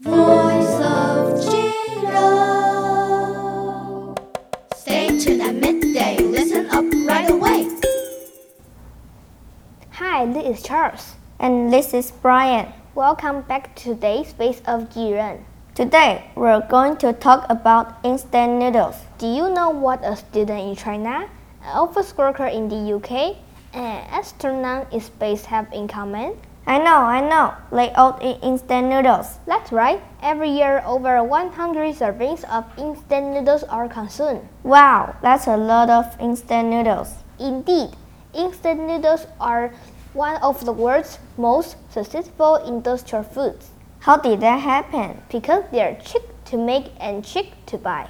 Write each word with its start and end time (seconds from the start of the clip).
Voice 0.00 0.78
of 0.78 1.42
Jiren. 1.42 2.14
Stay 4.76 5.18
tuned 5.18 5.42
at 5.42 5.56
midday. 5.56 6.18
Listen 6.22 6.70
up 6.70 6.84
right 7.04 7.28
away. 7.28 7.68
Hi, 9.90 10.24
this 10.26 10.58
is 10.58 10.62
Charles. 10.62 11.16
And 11.40 11.72
this 11.72 11.92
is 11.94 12.12
Brian. 12.22 12.72
Welcome 12.94 13.40
back 13.42 13.74
to 13.74 13.94
today's 13.94 14.30
Face 14.30 14.62
of 14.66 14.88
Jiren. 14.90 15.42
Today, 15.74 16.30
we're 16.36 16.64
going 16.68 16.96
to 16.98 17.12
talk 17.12 17.46
about 17.50 17.98
instant 18.04 18.60
noodles. 18.60 18.94
Do 19.18 19.26
you 19.26 19.50
know 19.50 19.70
what 19.70 20.04
a 20.04 20.14
student 20.14 20.60
in 20.60 20.76
China, 20.76 21.28
an 21.64 21.76
office 21.76 22.16
worker 22.16 22.46
in 22.46 22.68
the 22.68 22.94
UK, 22.94 23.34
and 23.74 23.84
an 23.84 24.06
astronaut 24.14 24.92
in 24.92 25.00
space 25.00 25.44
have 25.46 25.66
in 25.72 25.88
common? 25.88 26.36
I 26.68 26.76
know, 26.76 26.96
I 26.96 27.20
know. 27.22 27.54
All 27.96 28.18
eat 28.20 28.40
instant 28.42 28.88
noodles. 28.88 29.38
That's 29.46 29.72
right. 29.72 30.02
Every 30.22 30.50
year, 30.50 30.82
over 30.84 31.24
100 31.24 31.94
servings 31.96 32.44
of 32.44 32.66
instant 32.76 33.32
noodles 33.32 33.62
are 33.64 33.88
consumed. 33.88 34.46
Wow, 34.64 35.16
that's 35.22 35.46
a 35.46 35.56
lot 35.56 35.88
of 35.88 36.04
instant 36.20 36.68
noodles. 36.68 37.14
Indeed, 37.40 37.96
instant 38.34 38.80
noodles 38.86 39.26
are 39.40 39.72
one 40.12 40.36
of 40.42 40.62
the 40.66 40.72
world's 40.72 41.18
most 41.38 41.76
successful 41.90 42.56
industrial 42.56 43.24
foods 43.24 43.70
How 44.00 44.18
did 44.18 44.40
that 44.40 44.60
happen? 44.60 45.22
because 45.30 45.64
they 45.72 45.80
are 45.80 45.96
cheap 46.04 46.22
to 46.46 46.58
make 46.58 46.92
and 47.00 47.24
cheap 47.24 47.54
to 47.66 47.78
buy. 47.78 48.08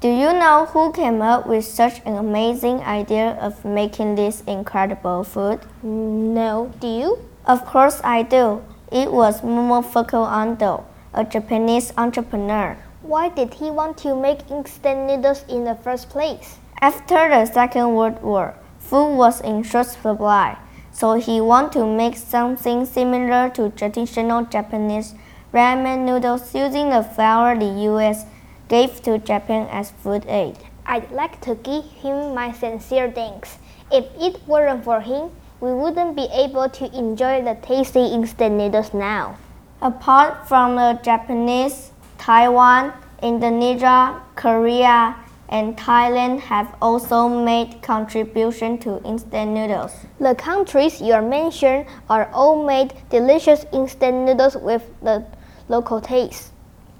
Do 0.00 0.08
you 0.08 0.32
know 0.32 0.66
who 0.72 0.92
came 0.92 1.20
up 1.20 1.46
with 1.46 1.64
such 1.66 2.00
an 2.06 2.16
amazing 2.16 2.80
idea 2.80 3.36
of 3.40 3.64
making 3.66 4.14
this 4.14 4.42
incredible 4.46 5.24
food? 5.24 5.60
No, 5.82 6.72
do 6.80 6.86
you? 6.86 7.18
Of 7.48 7.64
course 7.64 8.02
I 8.04 8.24
do. 8.24 8.62
It 8.92 9.10
was 9.10 9.40
Momofuku 9.40 10.20
Ando, 10.20 10.84
a 11.14 11.24
Japanese 11.24 11.94
entrepreneur. 11.96 12.76
Why 13.00 13.30
did 13.30 13.54
he 13.54 13.70
want 13.70 13.96
to 14.04 14.14
make 14.14 14.50
instant 14.50 15.06
noodles 15.06 15.46
in 15.48 15.64
the 15.64 15.74
first 15.74 16.10
place? 16.10 16.58
After 16.82 17.30
the 17.30 17.46
Second 17.46 17.94
World 17.94 18.22
War, 18.22 18.54
food 18.78 19.16
was 19.16 19.40
in 19.40 19.62
short 19.62 19.86
supply, 19.86 20.58
so 20.92 21.14
he 21.14 21.40
wanted 21.40 21.72
to 21.78 21.86
make 21.86 22.18
something 22.18 22.84
similar 22.84 23.48
to 23.54 23.70
traditional 23.70 24.44
Japanese 24.44 25.14
ramen 25.50 26.04
noodles 26.04 26.54
using 26.54 26.90
the 26.90 27.02
flour 27.02 27.58
the 27.58 27.88
US 27.88 28.26
gave 28.68 29.00
to 29.04 29.16
Japan 29.16 29.66
as 29.70 29.90
food 29.90 30.26
aid. 30.28 30.58
I'd 30.84 31.10
like 31.10 31.40
to 31.48 31.54
give 31.54 31.84
him 31.84 32.34
my 32.34 32.52
sincere 32.52 33.10
thanks. 33.10 33.56
If 33.90 34.04
it 34.20 34.46
weren't 34.46 34.84
for 34.84 35.00
him, 35.00 35.30
we 35.60 35.72
wouldn't 35.72 36.14
be 36.14 36.28
able 36.32 36.68
to 36.68 36.96
enjoy 36.96 37.42
the 37.42 37.56
tasty 37.62 38.06
instant 38.06 38.54
noodles 38.54 38.94
now. 38.94 39.36
Apart 39.82 40.48
from 40.48 40.76
the 40.76 41.00
Japanese, 41.02 41.90
Taiwan, 42.18 42.92
Indonesia, 43.22 44.20
Korea, 44.36 45.16
and 45.48 45.76
Thailand 45.76 46.40
have 46.40 46.76
also 46.80 47.28
made 47.28 47.80
contribution 47.82 48.78
to 48.78 49.02
instant 49.04 49.52
noodles. 49.52 49.94
The 50.20 50.34
countries 50.34 51.00
you 51.00 51.20
mentioned 51.22 51.86
are 52.08 52.30
all 52.32 52.64
made 52.64 52.92
delicious 53.10 53.64
instant 53.72 54.26
noodles 54.26 54.56
with 54.56 54.84
the 55.02 55.24
local 55.68 56.00
taste. 56.00 56.52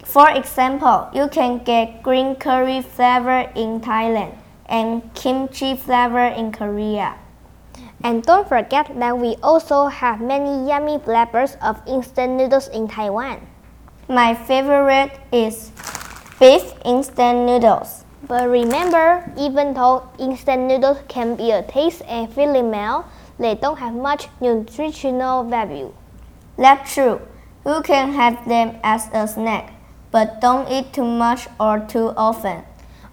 For 0.02 0.30
example, 0.30 1.08
you 1.12 1.28
can 1.28 1.62
get 1.62 2.02
green 2.02 2.34
curry 2.36 2.80
flavor 2.80 3.50
in 3.54 3.80
Thailand 3.80 4.34
and 4.66 5.02
kimchi 5.14 5.76
flavor 5.76 6.26
in 6.26 6.50
Korea. 6.50 7.16
And 8.02 8.22
don't 8.22 8.48
forget 8.48 8.90
that 8.98 9.18
we 9.18 9.36
also 9.42 9.86
have 9.86 10.20
many 10.20 10.68
yummy 10.68 10.98
flavors 10.98 11.56
of 11.62 11.82
instant 11.86 12.32
noodles 12.34 12.68
in 12.68 12.88
Taiwan. 12.88 13.46
My 14.08 14.34
favorite 14.34 15.12
is 15.32 15.72
beef 16.40 16.72
instant 16.84 17.46
noodles. 17.46 18.04
But 18.26 18.48
remember, 18.48 19.30
even 19.38 19.74
though 19.74 20.08
instant 20.18 20.62
noodles 20.62 20.98
can 21.08 21.36
be 21.36 21.50
a 21.50 21.62
taste 21.62 22.02
and 22.06 22.32
filling 22.32 22.70
meal, 22.70 23.06
they 23.38 23.54
don't 23.54 23.78
have 23.78 23.94
much 23.94 24.28
nutritional 24.40 25.44
value. 25.44 25.92
That's 26.56 26.94
true. 26.94 27.20
You 27.64 27.82
can 27.82 28.12
have 28.12 28.48
them 28.48 28.78
as 28.82 29.08
a 29.12 29.28
snack, 29.28 29.72
but 30.10 30.40
don't 30.40 30.68
eat 30.70 30.92
too 30.92 31.04
much 31.04 31.46
or 31.60 31.80
too 31.80 32.12
often. 32.16 32.64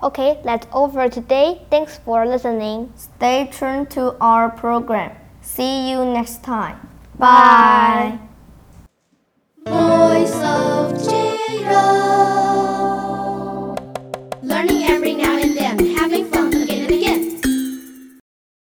Okay, 0.06 0.40
that's 0.44 0.68
all 0.72 0.88
for 0.88 1.10
today. 1.10 1.66
Thanks 1.72 1.98
for 1.98 2.28
listening. 2.28 2.94
Stay 2.96 3.50
tuned 3.52 3.90
to 3.98 4.16
our 4.22 4.52
program. 4.52 5.18
See 5.42 5.90
you 5.90 6.06
next 6.06 6.44
time. 6.44 6.78
Bye. 7.18 8.20
Voice 9.66 10.36
of 10.46 10.94
Learning 14.44 14.84